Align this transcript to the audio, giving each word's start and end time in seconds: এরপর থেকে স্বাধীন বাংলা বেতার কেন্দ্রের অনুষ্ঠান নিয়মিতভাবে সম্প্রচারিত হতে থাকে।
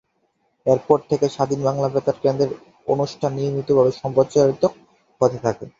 এরপর 0.65 0.97
থেকে 1.09 1.25
স্বাধীন 1.29 1.59
বাংলা 1.67 1.87
বেতার 1.89 2.17
কেন্দ্রের 2.23 2.51
অনুষ্ঠান 2.87 3.31
নিয়মিতভাবে 3.37 3.91
সম্প্রচারিত 4.01 4.63
হতে 5.21 5.37
থাকে। 5.45 5.65